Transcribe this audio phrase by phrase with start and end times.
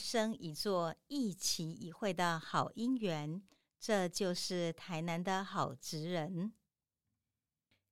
[0.00, 3.42] 生一座、一期一会的好姻缘。
[3.78, 6.52] 这就是台南的好职人。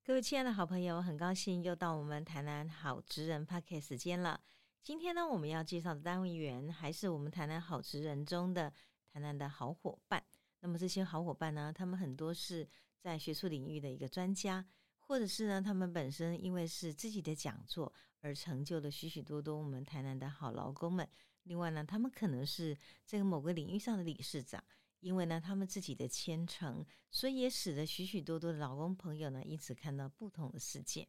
[0.03, 4.39] 各位亲爱的好朋友，很高兴又到我们台南好职人 p a r k 时间了。
[4.83, 8.71] 今天呢，我们要介绍的单位员还是我们台南好职人中的
[9.11, 10.23] 台南的好伙伴。
[10.61, 12.67] 那么这些好伙伴呢，他们很多是
[12.99, 14.65] 在学术领域的一个专家，
[14.99, 17.91] 或者是呢，他们本身因为是自己的讲座
[18.21, 21.07] 而成就了许许多多我们台南的好劳工们。
[21.49, 22.77] 另外呢，他们可能是
[23.07, 24.63] 这个某个领域上的理事长。
[24.99, 31.07] 因为呢，他们自己的虔诚，所以也使得许许多多的老公朋友呢，因此看到不同的世界。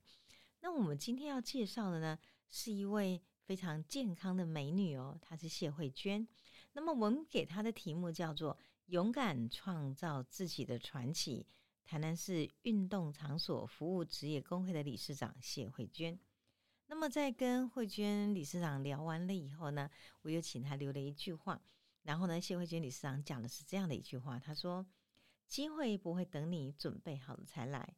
[0.61, 2.17] 那我们今天要介绍的呢，
[2.49, 6.27] 是一位非常健康的美女哦，她是谢慧娟。
[6.73, 11.45] 那么我们给她的题目叫做“勇敢创造自己的传奇”。
[11.85, 16.17] 台南市运动场所服务职业工会的理事长谢慧娟。
[16.91, 19.89] 那么在跟慧娟理事长聊完了以后呢，
[20.23, 21.63] 我又请她留了一句话。
[22.03, 24.85] 然后呢，谢慧娟理事长讲的是这样的一句话，他说
[25.47, 27.95] ：“机会不会等你准备好了才来，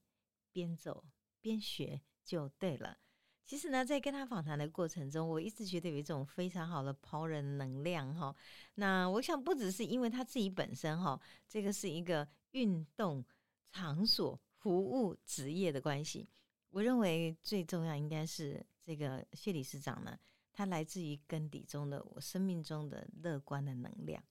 [0.53, 1.03] 边走
[1.41, 2.99] 边学就对了。”
[3.47, 8.37] 其实呢，在跟他访谈的过程中，我一直觉得有一种非常好的抛人能量哈。
[8.75, 11.19] 那我想不只是因为他自己本身哈，
[11.49, 13.25] 这个是一个运动
[13.71, 16.29] 场所服务职业的关系。
[16.69, 20.19] 我认为最重要应该是这个谢理事长呢。
[20.55, 24.23] 他来自于根底中的我生命中的乐观的能量。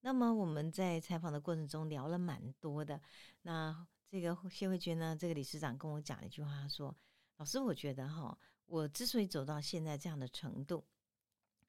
[0.00, 2.98] 那么我们在采访的过程中聊了蛮多的。
[3.42, 6.96] 那这个谢慧娟呢，这个理事长跟我讲了一句话，他说
[7.36, 10.82] ：“老师，我觉得哈，我之所以走到现在这样的程度，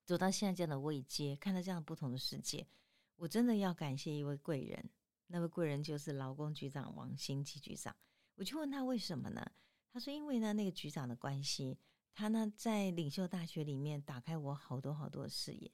[0.05, 2.65] 走到现在这样的位阶，看到这样不同的世界，
[3.17, 4.89] 我真的要感谢一位贵人。
[5.27, 7.93] 那位贵人就是劳工局长王新基局长。
[8.35, 9.45] 我就问他为什么呢？
[9.91, 11.77] 他说：因为呢，那个局长的关系。”
[12.17, 15.71] 他呢，在领袖大学里面打开我好多好多的视野，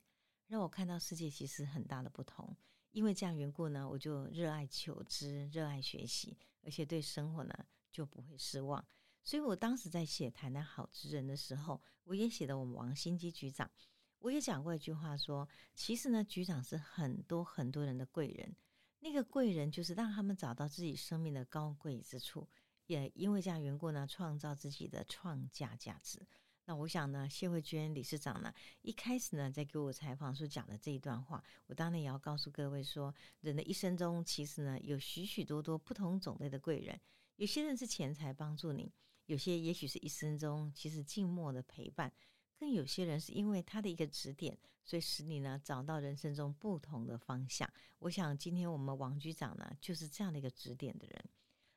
[0.47, 2.53] 让我看到世界其实很大的不同。
[2.91, 7.53] 因为这样缘故呢，我就热爱求知，热爱学习，而且对生活呢
[7.89, 8.85] 就不会失望。
[9.23, 13.71] 所以我当时在写台南好之人的时候，我也写的我们王新基局长，
[14.19, 18.53] 我也讲过一句话，说其实呢，局长是很多很多人的贵人，
[18.99, 22.49] 那个贵人就是让他们找到自己生命的高贵之处。
[22.87, 26.19] 也因为这样缘故呢，创造自己的创价价值。
[26.65, 36.97] 那我想呢，谢慧娟理事长呢，一开始呢，在给我采访时讲的这一段话，我当然也要告诉各位说，人的一生中其实呢，有许许多多不同种类的贵人。
[37.35, 38.89] 有些人是钱财帮助你，
[39.25, 42.13] 有些也许是一生中其实静默的陪伴，
[42.57, 47.69] 更有些人是因为他的一个指点，所以使你呢找到人生中不同的方向。
[47.99, 51.25] 我想今天我们王局长呢，就是这样的一个指点的人。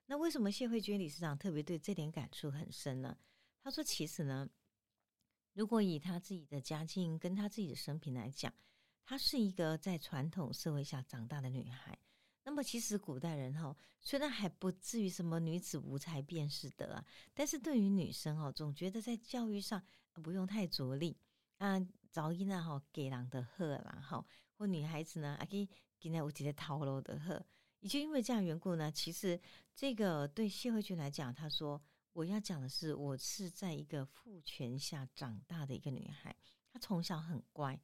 [0.06, 3.16] 那为什么谢慧娟理事长特别对这点感触很深呢？
[3.62, 4.48] 他说：“其实呢，
[5.52, 8.54] 如果以他自己的家境跟他自己的生平来讲，
[9.04, 11.98] 她是一个在传统社会下长大的女孩。
[12.44, 21.18] 那么，其实古代人哈，虽然还不至于什么女子无才便是德啊，但是对于女生哦，总觉得在教育上不用太着力
[21.56, 24.24] 啊，早音啊哈给郎的贺啦哈，
[24.56, 25.68] 或女孩子呢，啊给
[25.98, 27.44] 给那我直接套路的贺。”
[27.80, 29.40] 也就因为这样缘故呢，其实
[29.74, 31.80] 这个对谢慧君来讲，她说
[32.12, 36.34] 我要讲的是，我是在一个父权下长大的一个女孩，
[36.72, 37.80] 她从小很乖，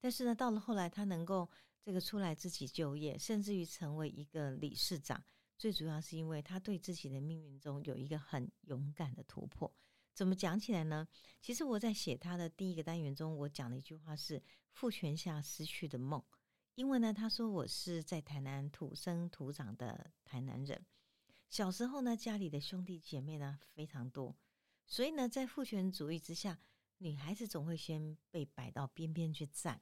[0.00, 1.48] 但是呢，到了后来，她能够
[1.82, 5.22] 这个出来自己就业，甚至于成为一个理事长，
[5.58, 9.70] 最主要是因为她对自己的命运中有一个很勇敢的突破。
[10.14, 11.06] 怎么讲起来呢？
[11.42, 16.24] 其实我在写她的第一个单元中，我讲了一句话是父权下失去的梦。
[16.74, 20.84] 因为呢，他说我是在台南土生土长的台南人，
[21.48, 24.36] 小时候呢，家里的兄弟姐妹呢非常多，
[24.84, 26.58] 所以呢，在父权主义之下，
[26.98, 29.80] 女孩子总会先被摆到边边去站，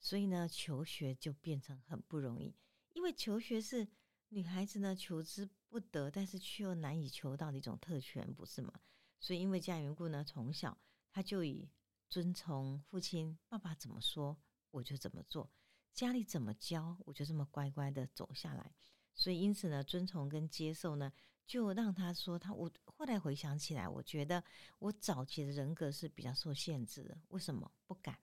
[0.00, 2.56] 所以呢，求学就变成很不容易，
[2.92, 3.86] 因为求学是
[4.30, 8.72] 女孩子呢求之不得，但是却又难以求到的一种特权，不是吗？
[9.20, 10.76] 所以因为这样缘故呢，从小
[11.08, 11.70] 他就以
[12.08, 14.36] 遵从父亲爸爸怎么说，
[14.72, 15.48] 我就怎么做。
[15.94, 18.74] 家里怎么教，我就这么乖乖的走下来。
[19.14, 21.12] 所以因此呢，遵从跟接受呢，
[21.46, 24.42] 就让他说他我后来回想起来，我觉得
[24.78, 27.20] 我早期的人格是比较受限制的。
[27.28, 28.18] 为什么不敢？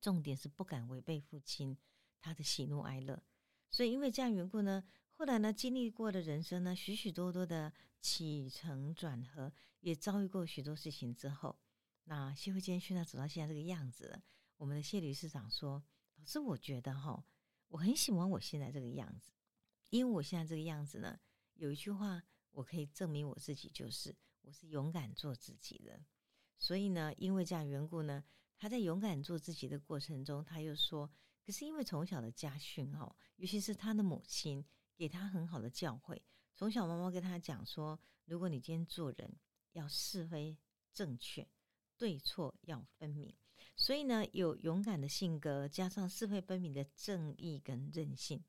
[0.00, 1.76] 重点是不敢违背父亲
[2.20, 3.22] 他的喜怒哀乐。
[3.70, 4.82] 所以因为这样缘故呢，
[5.12, 7.70] 后来呢，经历过的人生呢，许许多多的
[8.00, 11.58] 起承转合，也遭遇过许多事情之后，
[12.04, 14.22] 那谢慧坚现在走到现在这个样子，
[14.56, 15.84] 我们的谢理事长说。
[16.24, 17.24] 是，我觉得哈，
[17.68, 19.32] 我很喜欢我现在这个样子，
[19.90, 21.18] 因为我现在这个样子呢，
[21.54, 26.00] 有一句话我可以证明我自己，就是我是勇敢做自己的。
[26.58, 28.24] 所以呢，因为这样缘故呢，
[28.56, 31.10] 他在勇敢做自己的过程中，他又说
[31.44, 34.64] ：“可是因为从小的家训哦，尤其是他的母亲
[34.96, 36.18] 给他很好的教诲，
[36.54, 39.36] 从小妈妈跟他讲说，如果你今天做人
[39.72, 40.56] 要是非
[40.92, 41.46] 正确，
[41.98, 43.34] 对错要分明。
[43.76, 48.42] 所以呢，有勇敢的性格，加上是非分明的正义跟韧性，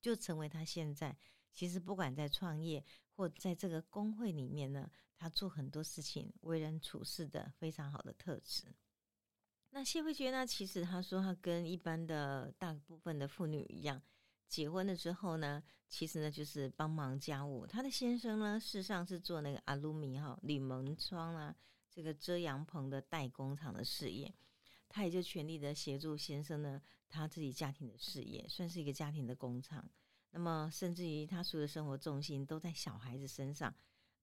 [0.00, 1.16] 就成为他现在
[1.52, 2.84] 其实不管在创业
[3.14, 8.64] 或在这个工会里面呢。”他做很多事情，为人处事的非常好的特质。
[9.70, 10.46] 那谢慧娟呢？
[10.46, 14.02] 其实她说，她跟一般的大部分的妇女一样，
[14.48, 17.64] 结婚了之后呢，其实呢就是帮忙家务。
[17.64, 21.56] 她的先生呢，事实上是做那个阿鲁米哈铝门窗啊，
[21.88, 24.34] 这个遮阳棚的代工厂的事业。
[24.94, 29.84] 他也就全力的协助先生呢，他自己家庭的事业，算是一个家庭的工厂。
[30.30, 33.74] 那么，甚至于他所有的生活重心都在小孩子身上。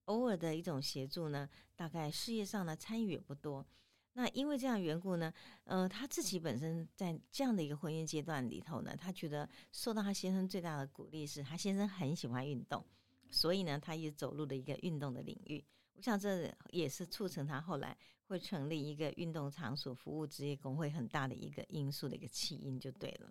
[0.06, 1.46] 偶尔的一种协助呢，
[1.76, 3.66] 大概事业上呢参与也不多。
[4.14, 5.30] 那因为这样缘故呢，
[5.64, 12.82] 呃，他自己本身在这样的一个婚姻阶段里头呢，他觉得受到他先生最大的鼓励是他先生很喜欢运动，
[13.28, 15.62] 所以呢，他也走入了一个运动的领域。
[15.94, 17.94] 我想这也是促成他后来
[18.32, 23.30] 会成立一个运动场所服务职业工会很大的一个因素的一个起因就对了。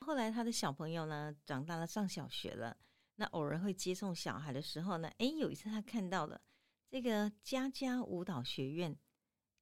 [0.00, 2.76] 后来他的小朋友呢长大了上小学了。
[3.16, 6.40] 那偶尔会接送小孩的时候呢，诶，有一次他看到了
[6.88, 8.96] 这个佳佳舞蹈学院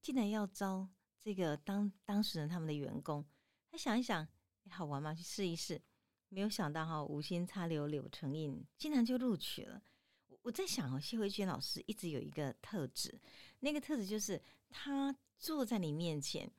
[0.01, 0.89] 竟然要招
[1.19, 3.27] 这个当当时的他们的员工，
[3.69, 4.25] 他想一想，
[4.71, 5.13] 好玩吗？
[5.13, 5.83] 去试一试。
[6.29, 9.83] 没有想到哈，无心插柳柳成荫，竟然就录取了。
[10.29, 13.19] 我我在想哦，谢慧娟老师一直有一个特质，
[13.59, 16.51] 那个特质就是他坐在你面前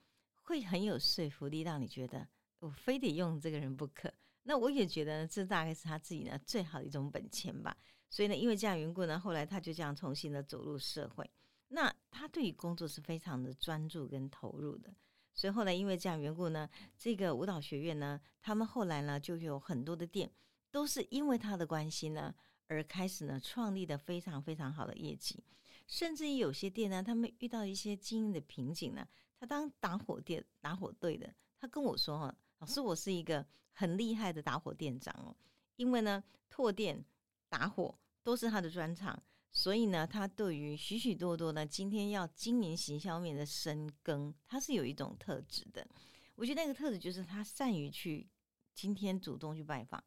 [0.43, 2.27] 会很有说服力，让你觉得
[2.59, 4.11] 我非得用这个人不可。
[4.43, 7.75] 那我也觉得这大概是他自己呢最好的一种本钱吧。
[8.09, 11.29] 所以呢，因为这样缘故呢，后来他就这样重新的走入社会。
[11.67, 14.91] 那他对于工作是非常的专注跟投入的。
[15.35, 16.67] 所以后来因为这样缘故呢，
[16.97, 20.31] 这个舞蹈学院呢，他们后来呢就有很多的店，
[20.71, 22.33] 都是因为他的关系呢
[22.67, 25.43] 而开始呢创立的非常非常好的业绩。
[25.89, 29.05] 甚至于有些店呢，他们遇到一些经营的瓶颈呢，
[29.39, 32.37] 他当打火店打火队的，他跟我说哈。
[32.59, 35.35] 老师，我是一个很厉害的打火店长哦，
[35.77, 37.03] 因为呢，拓店、
[37.47, 39.17] 打火都是他的专长，
[39.51, 45.87] 所以呢，他对于许许多多呢，今天要经营行销面的深耕，他是有一种特质的。
[46.35, 48.27] 我觉得那个特质就是他善于去
[48.75, 50.03] 今天主动去拜访，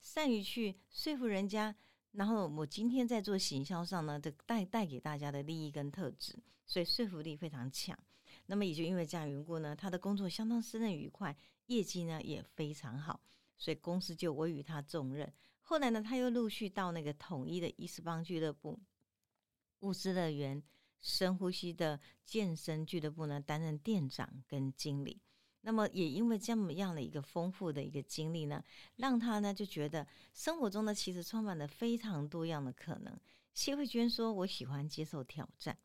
[0.00, 1.74] 善于去说服人家，
[2.16, 6.34] 然后我今天在做行销上呢，的带带给大家的利益跟特质，
[6.64, 7.96] 所以说服力非常强。
[8.46, 11.36] 那么也就因为这样缘故呢，他的工作相当胜任愉快。
[11.66, 13.20] 业绩呢也非常好，
[13.58, 15.30] 所以公司就委予他重任。
[15.60, 18.80] 后来呢，他又陆续到那个统一的伊斯邦俱乐部、
[19.80, 20.62] 物资乐园、
[21.00, 25.20] 深呼吸的健身俱乐部呢，担任店长跟经理。
[25.66, 28.62] 那么也因为这么样的一个丰富的一个经历呢，
[28.94, 33.18] 让他呢就觉得生活中呢其实充满了非常多样的可能。
[33.52, 35.76] 谢慧娟说：“我喜欢接受挑战，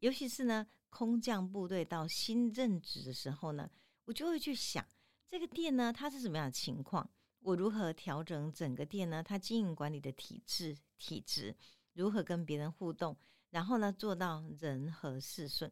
[0.00, 3.70] 尤其是呢空降部队到新任职的时候呢，
[4.06, 4.84] 我就会去想。”
[5.30, 7.08] 这个店呢，它是什么样的情况？
[7.38, 9.22] 我如何调整整个店呢？
[9.22, 11.54] 它经营管理的体制、体质
[11.92, 13.16] 如何跟别人互动？
[13.50, 15.70] 然后呢，做到人和事顺。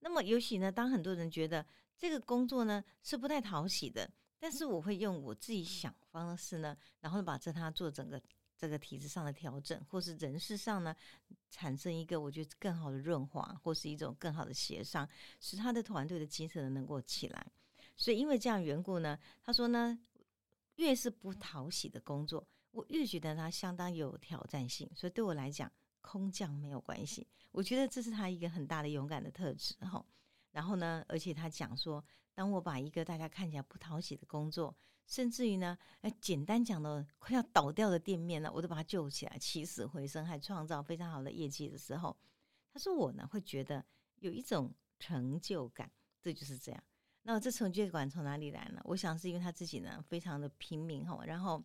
[0.00, 1.64] 那么，尤其呢，当很多人觉得
[2.02, 8.20] 这个工作呢是不太讨喜的，但是我会用我自己想方式呢，然后把这他做整个
[8.58, 10.92] 这个体制上的调整，或是人事上呢，
[11.48, 17.46] 产生一个我觉得更好的润滑，或是一种更好的协商，使他的团队的精神能够起来。
[17.96, 19.96] 所以，因为这样缘故呢，他说呢，
[20.74, 24.90] 越是不讨喜的工作，我越觉得它相当有挑战性。
[24.92, 27.24] 所以对我来讲，空降没有关系。
[27.52, 30.04] 我觉得这是他一个很大的勇敢的特质哈。
[30.52, 34.74] 然后呢，而且他讲说，当我把一个大家看起来不讨喜的工作，
[35.06, 42.16] 甚至于呢，哎，简单讲的快要倒掉的店面呢，我都把它救起来，起死回生，还创造非常好的业绩的时候，
[42.72, 43.84] 他说我呢会觉得
[44.20, 45.90] 有一种成就感。
[46.20, 46.80] 这就是这样。
[47.22, 48.80] 那这成就感从哪里来呢？
[48.84, 51.60] 我想是因为他自己呢非常的拼命哈，然后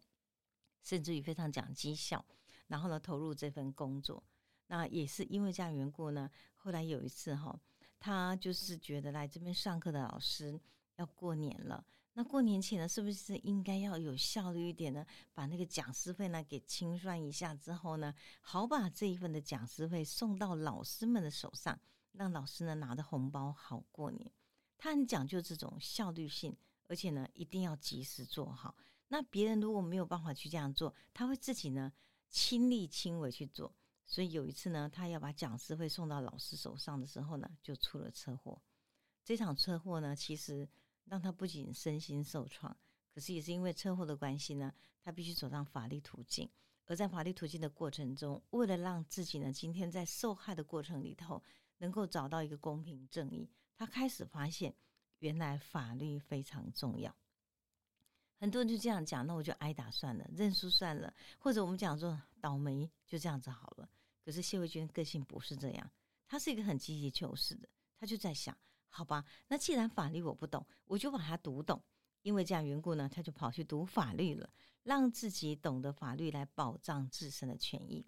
[0.81, 2.25] 甚至于非常讲绩效，
[2.65, 4.23] 然后呢投入这份工作。
[4.65, 7.55] 那也是因为这样缘故呢，后来有一次哈，
[7.99, 10.59] 他就是觉得来这边上课的老师
[10.95, 15.05] 要过年了，那过年前呢，是不是应该要有效率一点呢？
[15.33, 21.79] 把那个讲师费呢给清算一下之后呢，好把这一份的讲师费送到老师们的手上，
[22.13, 24.31] 让老师呢拿着红包好过年。
[24.77, 26.55] 他很讲究这种效率性，
[26.87, 28.75] 而且呢，一定要及时做好。
[29.09, 31.91] 那别人如果没有办法去这样做，他会自己呢
[32.29, 33.73] 亲力亲为去做。
[34.07, 38.59] 所以有一次呢，他要把讲师会送到老师手上的时候呢，就出了车祸。
[39.23, 40.67] 这场车祸呢，其实
[41.03, 42.75] 让他不仅身心受创，
[43.13, 46.49] 可是也是因为车祸的关系呢，他必须走上法律途径。
[46.85, 51.43] 而在法律途径的过程中，为了让自己呢，今天在受害的过程里头
[51.79, 54.73] 能够找到一个公平正义，他开始发现
[55.19, 57.13] 原来法律非常重要。
[58.39, 63.89] 很多人就这样讲，那我就挨打算了，认输算了，或者我们讲说倒霉就这样子好了。
[64.27, 65.89] 可是谢慧娟个性不是这样，
[66.27, 68.57] 她是一个很积极求是的，她就在想，
[68.89, 71.81] 好吧，那既然法律我不懂，我就把它读懂。
[72.23, 74.49] 因为这样缘故呢，他就跑去读法律了，
[74.83, 78.05] 让自己懂得法律来保障自身的权益。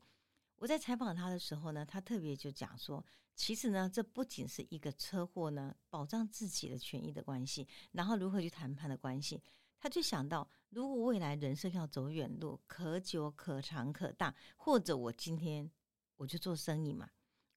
[0.58, 3.02] 我在采访他的时候呢，他特别就讲说，
[3.34, 9.42] 其实呢，这不仅是一个车祸呢，保障自己的权益的关系，然后如何去谈判的关系。
[9.80, 15.72] 他就想到，如果未来人生要走远路，可久可长可大，或者我今天
[16.20, 17.10] 我就做生意嘛，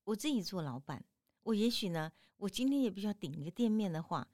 [0.04, 1.04] 我自己做老板，
[1.42, 4.26] 我也许呢，我今天也必须要顶一个店面的话。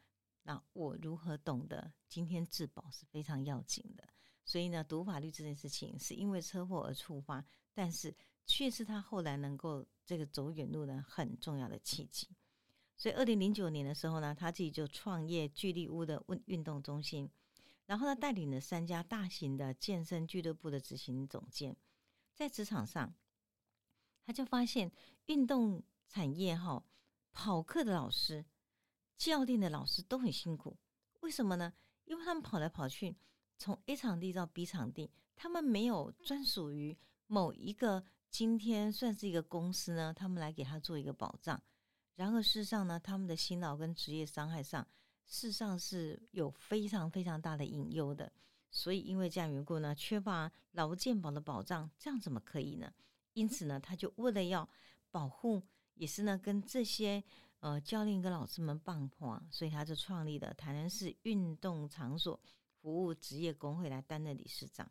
[0.42, 4.06] 那我如何懂得今天自保是非常要紧的？
[4.44, 7.42] 所以呢，读法律这件事情是因为车祸而触发，
[7.72, 12.28] 但是却是他后来能够这个走远路的很重要的契机。
[12.98, 17.30] 所以，二零零九年的时候呢，他自己就创业聚力屋的运运动中心，
[17.86, 21.74] 然后呢，带领了三家大型的健身俱乐部的执行总监，
[22.34, 23.14] 在职场上，
[24.28, 24.92] 他就发现
[25.24, 26.84] 运动产业哈
[27.32, 28.44] 跑课的老师。
[29.16, 30.76] 教练的老师都很辛苦，
[31.20, 31.72] 为什么呢？
[32.04, 33.16] 因为他们跑来跑去，
[33.56, 36.94] 从 A 场地到 B 场地，他们没有专属于
[37.26, 41.58] 某一个今天算是一个公司呢，他们来给他做一个保障。
[42.16, 44.86] 然而事实上呢，他们的辛劳跟职业伤害上，
[45.24, 48.30] 事实上是有非常非常大的隐忧的。
[48.70, 52.92] 所以因为这样缘故呢，缺乏劳健保的保障，这样怎么可以呢？
[53.38, 54.68] 因此呢，他就为了要
[55.10, 55.62] 保护，
[55.94, 57.22] 也是呢跟这些。
[57.60, 62.38] 呃，教练跟老师们棒破，所以他就创立了台南市运动场所
[62.80, 64.88] 服务职业工会来担任理事长。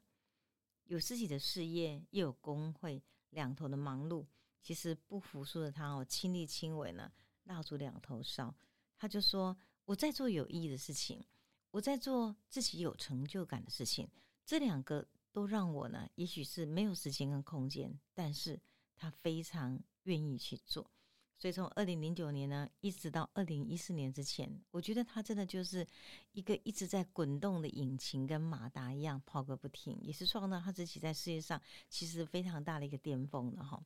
[0.83, 4.25] 有自己的事业，又有工会，两头的忙碌，
[4.61, 7.09] 其实不服输的他哦，亲力亲为呢，
[7.45, 8.53] 蜡烛两头烧。
[8.97, 9.55] 他就说
[9.87, 11.23] ：“我在做有意义的事情，
[11.71, 14.09] 我在做自己有成就感的事情，
[14.45, 18.59] 这两个都让我呢，也许是没有时间跟空间，但是
[18.95, 20.89] 他非常愿意去做。”
[21.37, 25.85] 所以从二零零九年呢，一直到二零一四年之前，我觉得他真的就是
[26.31, 33.79] 一个一直在滚动的引擎，跟马达一样跑个不停，也是创造他自己在事业上其实非常大的一个巅峰了哈。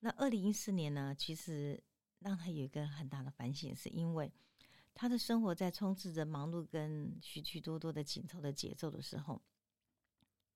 [0.00, 1.80] 那二零一四年呢，其实
[2.18, 4.28] 让他有一个很大的反省，是因为
[4.92, 9.40] 他的生活在充斥着忙碌跟许许多多的紧凑的节奏的时候，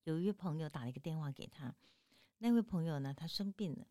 [0.05, 1.75] 有一位朋友打了一个电话给他，
[2.39, 3.87] 那位朋友呢，他生病了。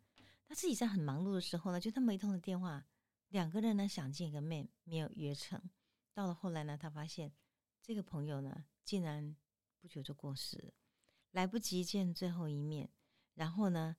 [0.46, 2.86] 他自己在很忙碌的时候呢，就他一通的电话，
[3.30, 5.60] 两个人呢想见个面，没有约成。
[6.14, 7.34] 到了后来呢，他发现
[7.82, 9.36] 这个朋友呢，竟然
[9.80, 10.74] 不久就过世了，
[11.32, 12.90] 来不及见最后一面。
[13.34, 13.96] 然后呢，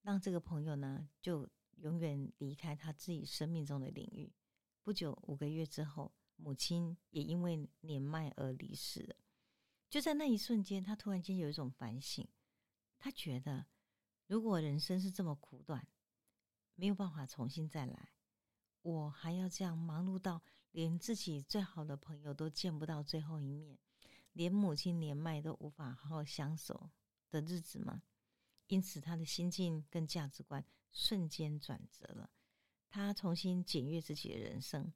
[0.00, 1.46] 让这个朋友呢，就
[1.76, 4.32] 永远离开他自己生命中的领域。
[4.82, 9.14] 不久五个月之后，母亲也因为年迈而离世了。
[9.90, 12.26] 就在那一瞬间，他突然间有一种反省，
[12.98, 13.66] 他觉得。
[14.26, 15.88] 如果人生是这么苦短，
[16.74, 18.12] 没有办法重新再来，
[18.82, 20.42] 我还要这样忙碌到
[20.72, 23.78] 连自己最好的朋友都见不到最后一面，
[24.34, 26.90] 连母亲年迈都无法好好相守
[27.30, 28.02] 的日子吗？
[28.66, 32.30] 因此，他的心境跟价值观瞬间转折了。
[32.90, 34.92] 他重新检阅自己的人生，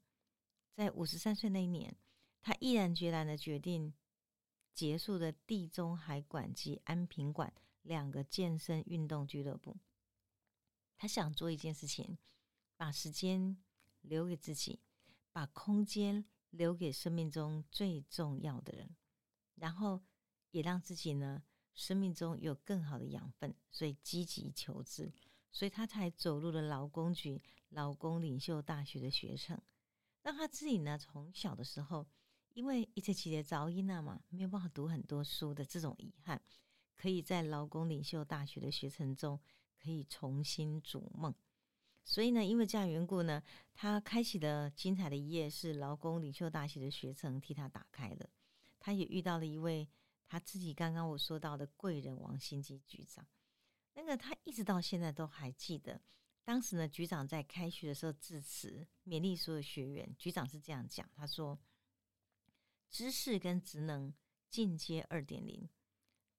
[0.75, 1.97] 在五十三岁那一年，
[2.43, 3.95] 他毅然决然的决定
[4.75, 7.53] 结束了地中海馆及安平馆。
[7.83, 9.77] 两个健身运动俱乐部，
[10.97, 12.17] 他想做一件事情，
[12.77, 13.61] 把时间
[14.03, 14.79] 留给自己，
[15.33, 18.95] 把空间留给生命中最重要的人，
[19.57, 20.01] 然后
[20.53, 21.43] 也让自己呢
[21.75, 25.13] 生命中有更好的养分，所以积极求知，
[25.51, 29.61] 所以他才走入了劳工局劳工领袖大学的学程，
[30.23, 32.07] 让他自己呢从小的时候，
[32.55, 36.41] 因为一直起的噪音啊嘛，没有办法读很多书的这种遗憾。
[36.95, 39.41] 可以在劳工领袖大学的学程中，
[39.77, 41.35] 可以重新逐梦。
[42.05, 43.43] 所以呢，因为这样缘故呢，
[43.75, 48.29] 他开启的精彩的一页是劳工领袖大学的学程替他打开了。
[48.79, 49.89] 他也遇到了一位
[50.27, 53.27] 他自己刚刚我说到的贵人王新基局长。
[53.95, 56.01] 那个他一直到现在都还记得，
[56.45, 60.15] 当时呢，局长在开学的时候致辞，勉励所有学员。
[60.17, 61.59] 局长是这样讲，他说
[62.93, 64.15] ：“知识跟职能
[64.49, 65.69] 进阶二点零。”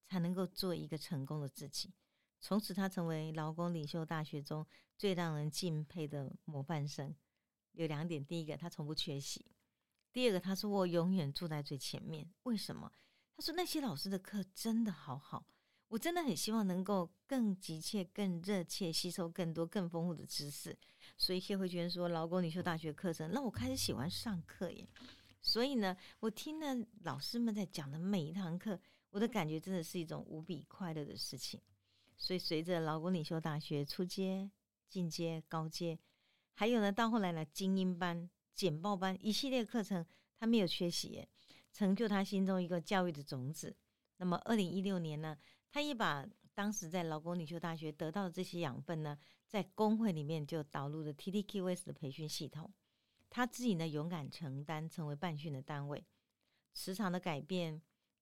[0.06, 1.92] 才能够做一个成功的自己。
[2.40, 4.64] 从此他成为劳工领袖大学中
[4.96, 7.16] 最让人敬佩的模范生。
[7.72, 9.44] 有两点：第一个，他从不缺席；
[10.12, 12.32] 第二个，他说我永远坐在最前面。
[12.44, 12.92] 为什么？
[13.36, 15.48] 他说那些老师的课真的好好，
[15.88, 20.78] 我真的很希望能够更急切、更热切吸收更多、更丰富的知识。
[21.18, 24.88] 所以谢慧娟说，劳工领袖大学课程让我开始喜欢上课耶。
[25.46, 31.62] 所以呢，我听了老师们在讲的每一堂课，我的感觉真的是一种无比快乐的事情。
[32.16, 34.50] 所以随着劳工领袖大学初阶、
[34.88, 36.00] 进阶、高阶，
[36.54, 40.06] 还有呢，到后来呢，精英班、简报班一系列课程，
[40.38, 41.28] 他没有缺席，
[41.74, 43.76] 成就他心中一个教育的种子。
[44.18, 45.38] 那么，二零一六年呢，
[45.70, 52.72] 他也把当时在劳工领袖大学得到的这些养分呢，在工会里面就导入了 TTQS 的培训系统。
[53.36, 56.06] 他自己呢，勇敢承担，成为办训的单位，
[56.72, 57.82] 磁场的改变，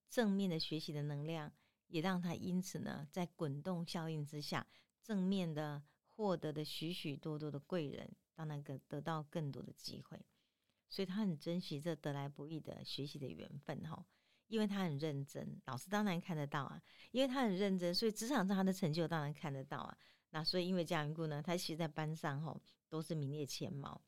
[0.09, 1.51] 正面的学习的能量，
[1.87, 4.65] 也让他因此呢，在滚动效应之下，
[5.03, 10.17] 正面的获得的许许多多的贵人，当然个得到更多的机会，
[10.87, 14.05] 所以他很珍惜这得来不易的学习的缘分哈，
[14.47, 19.97] 因为他很认真，老师当然看得到啊，因为他很认真，所以职场上他的成就当然看得到啊，
[20.29, 24.01] 那所以因为这样缘故呢，他其实在班上哈都是名列前茅。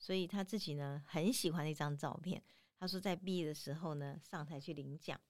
[0.00, 2.42] 所以他自己呢很喜欢那张照片。
[2.78, 5.20] 他说在毕业的时候呢上台去领奖，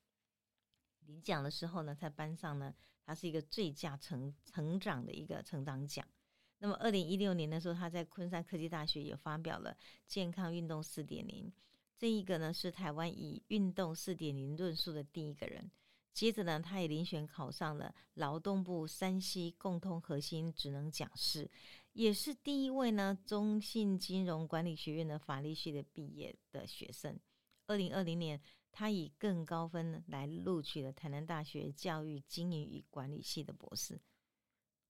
[1.01, 2.73] 领奖的时候呢在班上呢
[3.05, 6.07] 他是一个最佳成成长的一个成长奖。
[6.59, 11.53] 那么二零一六年的时候他在昆山科技大学也发表了健康运动四点零，
[11.99, 15.69] 这一个呢是台湾以运动四点零论述的第一个人。
[16.13, 21.51] 接着呢他也遴选考上了劳动部山西共通核心职能讲师。
[21.93, 27.19] 也是第一位呢，中信金融管理学院的法律系的毕业的学生。
[27.67, 34.01] 二零二零年，他以更高分来录取了台南大学教育经营与管理系的博士。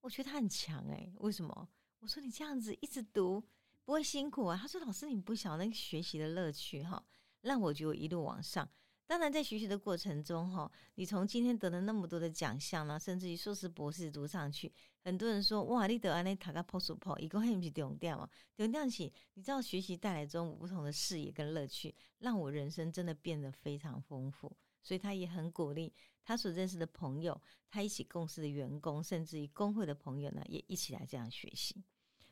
[0.02, 1.68] 我觉得他很强诶，为什么？
[1.98, 3.42] 我说你这样子一直读
[3.84, 4.58] 不会辛苦啊？
[4.60, 7.04] 他说老师你不晓得学习的乐趣哈，
[7.40, 8.68] 让我就一路往上。
[9.10, 18.30] 当然，在学习的过程中，哈，你从今天得了那么多的奖项呢，甚至于硕士、博士读上去，很多人说，哇，你得安尼塔个 post p 一共还不是丢掉嘛？
[18.54, 24.56] 丢掉起，你知道学习带来中不同的视野跟乐趣，让我人生真的变得非常丰富。
[24.80, 25.92] 所以他也很鼓励
[26.22, 31.82] 他所认识的朋友，他一起共事的员工，甚至于工会的朋友呢，也一起来这样学习。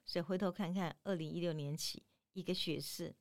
[0.06, 3.12] 所以回头看看，二零一六年起，一个学士，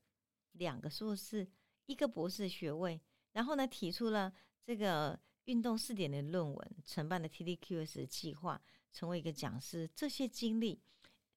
[0.51, 1.49] 两个硕士，
[1.87, 3.01] 一个博士学位。
[3.37, 8.59] 然后呢，提出了这个运动四点的论文，承办的 TDQS 计划，
[8.91, 9.87] 成为一个讲师。
[9.95, 10.81] 这些经历，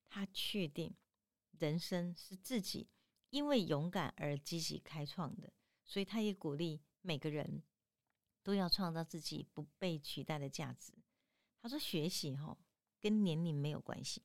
[0.08, 0.94] 他确定
[1.58, 2.88] 人生是自己
[3.28, 5.52] 因为勇敢而积极开创的，
[5.84, 7.62] 所以他也鼓励每个人
[8.42, 10.94] 都要创造自己不被取代的价值。
[11.60, 12.56] 他说：“学习哈
[12.98, 14.22] 跟年龄没有关系。”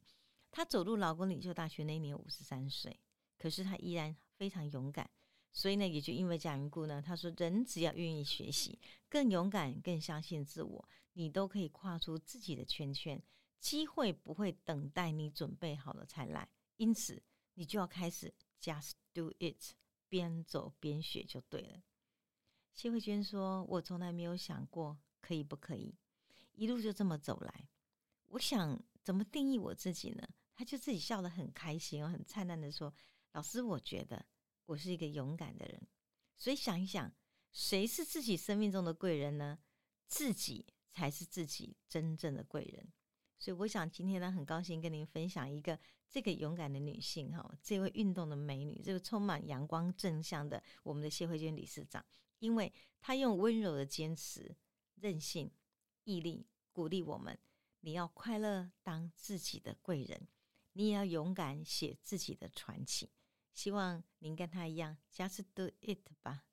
[0.49, 2.97] 他走入劳工领袖大学那一年五十三岁，
[3.38, 5.11] 可是他依然非常勇敢。
[5.58, 13.24] 所以呢，也就因为这样缘故呢，他说，人只要愿意学习，更勇敢，更相信自我，你都可以跨出自己的圈圈，
[13.58, 19.74] 机会不会等待你准备好了才来，因此你就要开始 just do it，
[20.10, 21.82] 边走边学就对了。
[22.74, 25.96] 谢慧娟说：“我从来没有想过可以不可以，
[26.52, 27.70] 一路就这么走来。
[28.26, 32.94] 我想怎么定义我自己呢？”他就自己笑得很开心哦，很灿烂的说
[33.32, 34.26] ：“老师，我觉得。”
[34.65, 35.88] 我是一个勇敢的人，
[36.36, 37.12] 所以想一想，
[37.51, 39.60] 谁是自己生命中的贵人呢？
[40.08, 42.91] 自己才是自己真正的贵人。
[43.38, 45.78] 所以我想今天呢，很高兴跟您分享一个
[46.10, 52.04] 这个勇敢的女性哈，这位运动的美女，这个充满阳光正向的我们的谢慧娟理事长，
[52.39, 54.56] 因为她用温柔的坚持、
[54.95, 55.51] 韧性、
[56.06, 57.38] 毅力鼓励我们：
[57.82, 60.28] 你要快乐，当自己的贵人，
[60.73, 63.12] 你也要勇敢写自己的传奇。
[63.56, 66.44] 希望您跟他一样，just do it 吧。